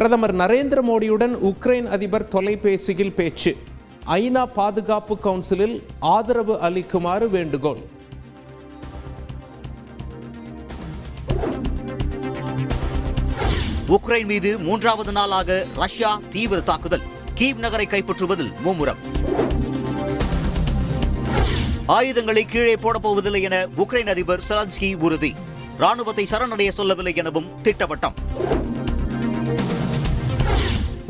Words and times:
பிரதமர் 0.00 0.32
நரேந்திர 0.36 0.80
மோடியுடன் 0.88 1.32
உக்ரைன் 1.48 1.88
அதிபர் 1.94 2.28
தொலைபேசியில் 2.28 3.12
பேச்சு. 3.14 3.50
ஐநா 4.06 4.44
பாதுகாப்பு 4.54 5.14
கவுன்சிலில் 5.24 5.74
ஆதரவு 5.98 6.54
அளிக்குமாறு 6.60 7.28
வேண்டுகோள். 7.28 7.80
உக்ரைன் 13.96 14.24
மீது 14.24 14.58
மூன்றாவது 14.58 15.12
நாளாக 15.12 15.66
ரஷ்யா 15.76 16.20
தீவிர 16.30 16.60
தாக்குதல். 16.60 17.04
கீவ் 17.40 17.62
நகரை 17.64 17.86
கைப்பற்றுவதில் 17.86 18.52
மும்முரம். 18.64 19.02
ஆயுதங்களை 21.86 22.44
கீழே 22.44 22.74
போடப்போவதில்லை 22.74 23.42
என 23.42 23.66
உக்ரைன் 23.76 24.12
அதிபர் 24.16 24.46
செலன்ஸ்கி 24.48 24.94
உறுதி. 25.06 25.34
ராணுவத்தை 25.78 26.26
சரணடைய 26.30 26.68
சொல்லவில்லை 26.68 27.16
எனவும் 27.16 27.50
திட்டவட்டம். 27.62 28.16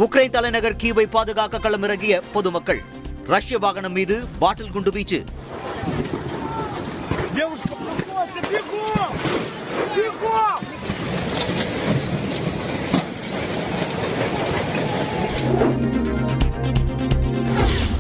உக்ரைன் 0.05 0.31
தலைநகர் 0.31 0.77
கீவை 0.77 1.07
பாதுகாக்க 1.07 1.59
களமிறங்கிய 1.59 2.23
பொதுமக்கள். 2.33 2.79
ரஷ்ய 3.27 3.59
வாகனம் 3.59 3.93
மீது 3.93 4.27
பாட்டில் 4.39 4.71
குண்டு 4.71 4.91
வீச்சு. 4.91 5.25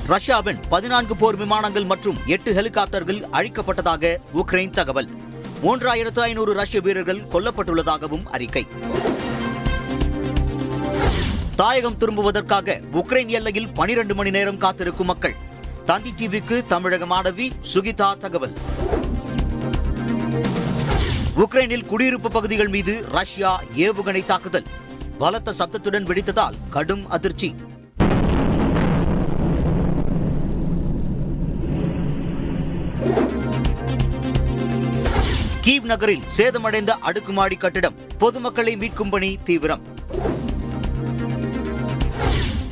ரஷ்யாவின் 0.06 0.58
பதினான்கு 0.68 1.16
போர் 1.16 1.36
விமானங்கள் 1.36 1.84
மற்றும் 1.84 2.16
எட்டு 2.26 2.52
ஹெலிகாப்டர்கள் 2.52 3.20
அழிக்கப்பட்டதாக 3.32 4.16
உக்ரைன் 4.34 4.70
தகவல். 4.70 5.08
மூன்றாயிரத்து 5.62 6.20
ஐநூறு 6.20 6.54
ரஷ்ய 6.54 6.80
வீரர்கள் 6.80 7.24
கொல்லப்பட்டுள்ளதாகவும் 7.30 8.24
அறிக்கை. 8.24 8.66
தாயகம் 11.60 11.96
திரும்புவதற்காக 11.96 12.80
உக்ரைன் 12.92 13.26
எல்லையில் 13.26 13.68
பனிரெண்டு 13.68 14.14
மணி 14.14 14.30
நேரம் 14.30 14.58
காத்திருக்கும் 14.58 15.06
மக்கள். 15.06 15.34
தந்தி 15.86 16.10
டிவிக்கு 16.10 16.66
தமிழக 16.66 17.06
மாணவி 17.06 17.50
சுகிதா 17.74 18.18
தகவல். 18.18 18.54
உக்ரைனில் 21.36 21.86
குடியிருப்பு 21.86 22.30
பகுதிகள் 22.30 22.68
மீது 22.68 23.04
ரஷ்யா 23.12 23.62
ஏவுகணை 23.76 24.24
தாக்குதல். 24.24 24.64
பலத்த 25.18 25.52
சப்தத்துடன் 25.52 26.04
வெடித்ததால் 26.04 26.54
கடும் 26.70 27.08
அதிர்ச்சி. 27.08 27.54
கீவ் 35.66 35.82
நகரில் 35.82 36.22
சேதமடைந்த 36.36 36.90
அடுக்குமாடி 36.90 37.56
கட்டிடம். 37.56 37.94
பொதுமக்களை 38.18 38.76
மீட்கும் 38.76 39.10
பணி 39.10 39.38
தீவிரம். 39.44 39.98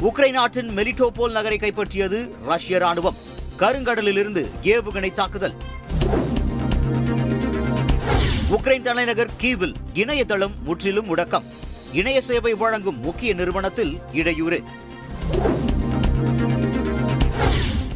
உக்ரைன் 0.03 0.31
நாட்டின் 0.31 0.69
மெலிட்டோபோல் 0.69 1.31
நகரை 1.31 1.59
கைப்பற்றியது 1.59 2.31
ரஷ்ய 2.45 2.79
ராணுவம். 2.79 3.15
கருங்கடலிலிருந்து 3.59 4.51
ஏவுகணை 4.63 5.13
தாக்குதல். 5.13 5.53
உக்ரைன் 8.51 8.83
தலைநகர் 8.83 9.31
கீவில் 9.37 9.75
இணையதளம் 9.95 10.55
முற்றிலும் 10.63 11.17
முடக்கம். 11.17 11.43
இணைய 11.93 12.21
சேவை 12.21 12.55
வழங்கும் 12.55 13.01
முக்கிய 13.01 13.35
நிறுவனத்தில் 13.35 13.99
இடையூறு. 14.13 14.63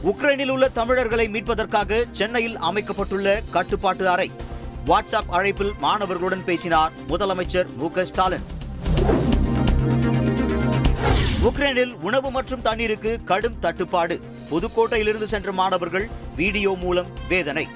உக்ரைனில் 0.05 0.49
உள்ள 0.49 0.69
தமிழர்களை 0.69 1.29
மீட்பதற்காக 1.29 2.05
சென்னையில் 2.13 2.57
அமைக்கப்பட்டுள்ள 2.57 3.43
கட்டுப்பாட்டு 3.51 4.09
அறை. 4.09 4.31
வாட்ஸ்அப் 4.87 5.31
அழைப்பில் 5.31 5.73
மாணவர்களுடன் 5.83 6.45
பேசினார் 6.45 6.93
முதலமைச்சர் 7.09 7.75
மு 7.77 8.05
ஸ்டாலின். 8.05 8.61
உக்ரைனில் 11.43 11.93
உணவு 11.93 12.31
மற்றும் 12.31 12.61
தண்ணீருக்கு 12.61 13.25
கடும் 13.25 13.59
தட்டுப்பாடு. 13.59 14.21
புதுக்கோட்டையிலிருந்து 14.51 15.25
சென்ற 15.25 15.53
மாணவர்கள் 15.53 16.11
வீடியோ 16.37 16.77
மூலம் 16.81 17.07
வேதனை. 17.29 17.69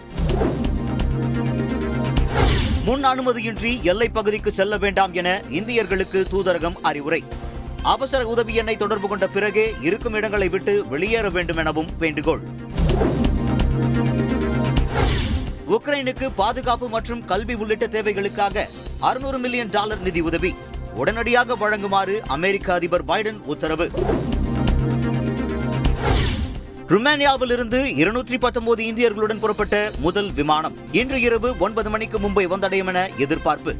முன் 2.85 3.05
அனுமதியின்றி 3.05 3.83
எல்லைப் 3.83 4.15
பகுதிக்கு 4.15 4.53
செல்ல 4.53 4.79
வேண்டாம் 4.79 5.13
என 5.13 5.43
இந்தியர்களுக்கு 5.51 6.27
தூதரகம் 6.31 6.75
அறிவுரை. 6.83 7.25
அவசர 7.83 8.27
உதவி 8.27 8.55
எண்ணை 8.55 8.77
தொடர்பு 8.77 9.09
கொண்ட 9.09 9.27
பிறகே 9.27 9.75
இருக்கும் 9.81 10.13
இடங்களை 10.13 10.49
விட்டு 10.49 10.87
வெளியேற 10.87 11.31
வேண்டும் 11.31 11.57
எனவும் 11.57 11.89
வேண்டுகோள். 11.99 12.41
உக்ரைனுக்கு 15.71 16.31
பாதுகாப்பு 16.35 16.89
மற்றும் 16.89 17.25
கல்வி 17.25 17.55
உள்ளிட்ட 17.55 17.87
தேவைகளுக்காக 17.87 18.69
அறுநூறு 19.01 19.39
மில்லியன் 19.39 19.71
டாலர் 19.71 20.01
நிதி 20.01 20.21
உதவி 20.21 20.55
உடனடியாக 20.97 21.55
வழங்குமாறு 21.55 22.19
அமெரிக்க 22.27 22.73
அதிபர் 22.73 23.05
பைடன் 23.05 23.39
உத்தரவு. 23.45 23.91
ருமேனியாவில் 26.89 27.53
இருந்து 27.53 27.95
இருநூற்றி 27.95 28.39
பத்தொன்பது 28.39 28.83
இந்தியர்களுடன் 28.85 29.39
புறப்பட்ட 29.39 29.91
முதல் 29.99 30.33
விமானம் 30.33 30.77
இன்று 30.93 31.21
இரவு 31.21 31.55
ஒன்பது 31.59 31.91
மணிக்கு 31.91 32.19
மும்பை 32.19 32.47
வந்தடையும் 32.47 32.87
என 32.87 33.09
எதிர்பார்ப்பு. 33.17 33.77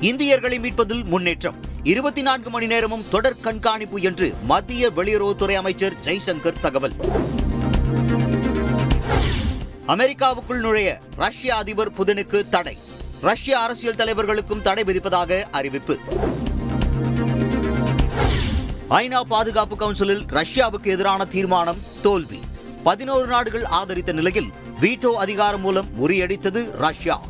இந்தியர்களை 0.00 0.58
மீட்பதில் 0.58 1.04
முன்னேற்றம். 1.04 1.54
இருபத்தி 1.82 2.22
நான்கு 2.22 2.50
மணி 2.50 2.66
நேரமும் 2.66 3.04
தொடர் 3.08 3.40
கண்காணிப்பு 3.40 4.00
என்று 4.00 4.34
மத்திய 4.42 4.90
வெளியுறவுத்துறை 4.96 5.54
அமைச்சர் 5.54 5.94
ஜெய்சங்கர் 6.00 6.60
தகவல். 6.60 6.94
அமெரிக்காவுக்குள் 9.86 10.60
நுழைய 10.60 11.00
ரஷ்ய 11.16 11.56
அதிபர் 11.56 11.92
புதினுக்கு 11.92 12.48
தடை. 12.48 12.78
ரஷ்ய 13.22 13.60
அரசியல் 13.60 13.94
தலைவர்களுக்கும் 13.94 14.62
தடை 14.62 14.82
விதிப்பதாக 14.84 15.42
அறிவிப்பு. 15.50 15.98
ஐநா 18.88 19.20
பாதுகாப்பு 19.20 19.76
கவுன்சிலில் 19.76 20.24
ரஷ்யாவுக்கு 20.38 20.88
எதிரான 20.94 21.24
தீர்மானம் 21.24 21.78
தோல்வி. 22.02 22.40
பதினோரு 22.82 23.26
நாடுகள் 23.26 23.64
ஆதரித்த 23.64 24.12
நிலையில் 24.12 24.50
வீட்டோ 24.80 25.12
அதிகாரம் 25.24 25.60
மூலம் 25.60 25.88
முறியடித்தது 26.00 26.70
ரஷ்யா. 26.70 27.20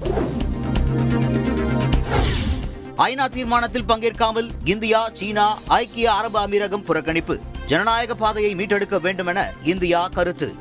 ஐநா 2.96 3.28
தீர்மானத்தில் 3.28 3.88
பங்கேற்காமல் 3.88 4.50
இந்தியா 4.64 5.10
சீனா 5.12 5.58
ஐக்கிய 5.66 6.12
அரபு 6.12 6.38
அமீரகம் 6.38 6.86
புறக்கணிப்பு. 6.88 7.38
ஜனநாயக 7.66 8.14
பாதையை 8.14 8.54
மீட்டெடுக்க 8.54 9.00
வேண்டும் 9.00 9.26
என 9.26 9.52
இந்தியா 9.62 10.08
கருத்து. 10.08 10.56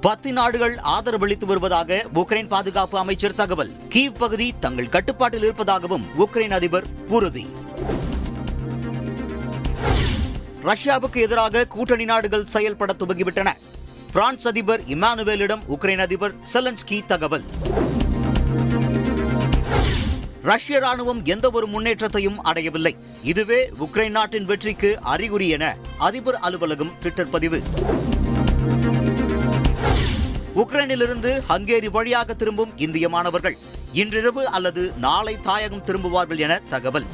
பத்து 0.00 0.32
நாடுகள் 0.32 0.74
ஆதரவளித்து 0.74 1.44
வருவதாக 1.44 2.06
உக்ரைன் 2.14 2.48
பாதுகாப்பு 2.48 2.98
அமைச்சர் 2.98 3.34
தகவல். 3.34 3.72
கீவ் 3.88 4.18
பகுதி 4.18 4.52
தங்கள் 4.60 4.88
கட்டுப்பாட்டில் 4.88 5.42
இருப்பதாகவும் 5.42 6.04
உக்ரைன் 6.18 6.52
அதிபர் 6.52 6.84
உறுதி. 7.08 7.46
ரஷ்யாவுக்கு 10.62 11.16
எதிராக 11.16 11.64
கூட்டணி 11.64 12.04
நாடுகள் 12.04 12.46
செயல்பட 12.46 12.94
துவங்கிவிட்டன. 12.98 13.48
பிரான்ஸ் 14.12 14.48
அதிபர் 14.48 14.80
இமானுவேலிடம் 14.80 15.60
உக்ரைன் 15.68 15.98
அதிபர் 15.98 16.34
செலன்ஸ்கி 16.52 17.06
தகவல். 17.06 17.44
ரஷ்ய 20.42 20.78
ராணுவம் 20.78 21.24
எந்த 21.24 21.50
ஒரு 21.50 21.66
முன்னேற்றத்தையும் 21.66 22.42
அடையவில்லை. 22.42 22.96
இதுவே 23.22 23.70
உக்ரைன் 23.80 24.10
நாட்டின் 24.10 24.44
வெற்றிக்கு 24.44 25.00
அறிகுறி 25.00 25.48
என 25.48 25.76
அதிபர் 25.98 26.38
அலுவலகம் 26.38 26.92
ட்விட்டர் 26.98 27.30
பதிவு. 27.30 27.62
உக்ரைனிலிருந்து 30.60 31.30
ஹங்கேரி 31.48 31.90
வழியாக 31.90 32.34
திரும்பும் 32.34 32.72
இந்திய 32.76 33.08
மாணவர்கள் 33.08 33.56
இன்றிரவு 33.92 34.48
அல்லது 34.48 34.92
நாளை 34.96 35.40
தாயகம் 35.40 35.84
திரும்புவார்கள் 35.86 36.38
என 36.38 36.60
தகவல். 36.68 37.06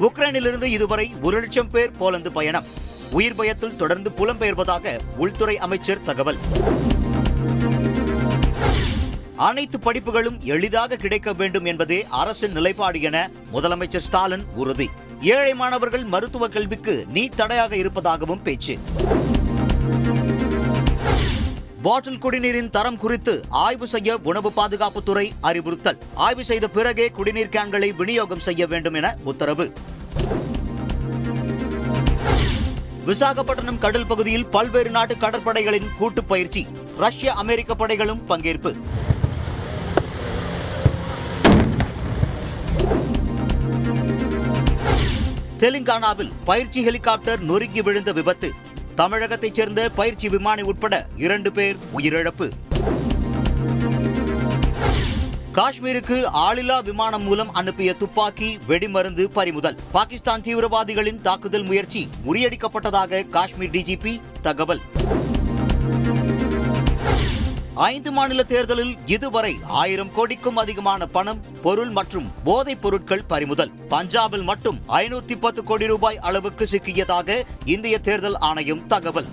உக்ரைனிலிருந்து 0.00 0.62
இதுவரை 0.62 1.14
ஒரு 1.22 1.40
லட்சம் 1.40 1.70
பேர் 1.70 1.96
போலந்து 1.98 2.32
பயணம். 2.32 2.66
உயிர் 3.10 3.34
பயத்தில் 3.34 3.76
தொடர்ந்து 3.76 4.10
புலம்பெயர்வதாக 4.16 4.98
உள்துறை 5.16 5.58
அமைச்சர் 5.58 6.02
தகவல். 6.02 6.38
அனைத்து 9.36 9.78
படிப்புகளும் 9.78 10.40
எளிதாக 10.54 10.96
கிடைக்க 10.96 11.32
வேண்டும் 11.32 11.64
என்பதே 11.64 12.06
அரசின் 12.10 12.52
நிலைப்பாடு 12.52 13.00
என 13.00 13.30
முதலமைச்சர் 13.52 14.06
ஸ்டாலின் 14.08 14.44
உறுதி. 14.54 14.88
ஏழை 15.20 15.54
மாணவர்கள் 15.54 16.04
மருத்துவ 16.04 16.48
கல்விக்கு 16.48 17.06
நீட் 17.14 17.38
தடையாக 17.40 17.76
இருப்பதாகவும் 17.76 18.42
பேச்சு. 18.42 18.78
பாட்டில் 21.84 22.18
குடிநீரின் 22.18 22.70
தரம் 22.70 22.96
குறித்து 22.96 23.42
ஆய்வு 23.48 23.86
செய்ய 23.88 24.16
உணவு 24.30 24.52
பாதுகாப்புத்துறை 24.56 25.30
அறிவுறுத்தல். 25.40 25.98
ஆய்வு 26.14 26.44
செய்த 26.44 26.68
பிறகே 26.68 27.06
குடிநீர் 27.10 27.52
கேன்களை 27.54 27.88
விநியோகம் 27.96 28.44
செய்ய 28.46 28.66
வேண்டும் 28.66 28.94
என 28.94 29.16
உத்தரவு. 29.24 29.66
விசாகப்பட்டினம் 33.06 33.78
கடல் 33.78 34.06
பகுதியில் 34.06 34.46
பல்வேறு 34.46 34.90
நாட்டு 34.90 35.14
கடற்படைகளின் 35.14 35.88
கூட்டு 35.98 36.24
பயிற்சி. 36.24 36.66
ரஷ்ய 36.96 37.32
அமெரிக்க 37.32 37.74
படைகளும் 37.74 38.22
பங்கேற்பு. 38.28 38.72
தெலுங்கானாவில் 45.58 46.32
பயிற்சி 46.44 46.82
ஹெலிகாப்டர் 46.82 47.40
நொறுங்கி 47.40 47.82
விழுந்த 47.82 48.12
விபத்து. 48.12 48.50
தமிழகத்தைச் 49.00 49.54
சேர்ந்த 49.54 49.88
பயிற்சி 49.88 50.28
விமானி 50.28 50.62
உட்பட 50.62 51.06
இரண்டு 51.16 51.52
பேர் 51.52 51.76
உயிரிழப்பு. 51.96 52.48
காஷ்மீருக்கு 55.54 56.16
ஆளில்லா 56.32 56.84
விமானம் 56.84 57.22
மூலம் 57.22 57.52
அனுப்பிய 57.52 57.94
துப்பாக்கி 57.94 58.58
வெடிமருந்து 58.68 59.24
பறிமுதல். 59.24 59.78
பாகிஸ்தான் 59.92 60.40
தீவிரவாதிகளின் 60.40 61.20
தாக்குதல் 61.20 61.62
முயற்சி 61.62 62.08
முறியடிக்கப்பட்டதாக 62.26 63.28
காஷ்மீர் 63.28 63.70
டிஜிபி 63.70 64.20
தகவல். 64.42 64.80
ஐந்து 67.80 68.12
மாநில 68.12 68.42
தேர்தலில் 68.42 68.96
இதுவரை 69.06 69.56
ஆயிரம் 69.66 70.12
கோடிக்கும் 70.12 70.56
அதிகமான 70.56 71.06
பணம் 71.06 71.40
பொருள் 71.62 71.90
மற்றும் 71.90 72.32
போதைப் 72.44 72.82
பொருட்கள் 72.82 73.24
பறிமுதல். 73.24 73.70
பஞ்சாபில் 73.88 74.42
மட்டும் 74.42 74.78
ஐநூத்தி 74.88 75.36
பத்து 75.40 75.64
கோடி 75.64 75.86
ரூபாய் 75.86 76.18
அளவுக்கு 76.18 76.66
சிக்கியதாக 76.70 77.44
இந்திய 77.64 77.98
தேர்தல் 77.98 78.34
ஆணையம் 78.34 78.86
தகவல். 78.86 79.26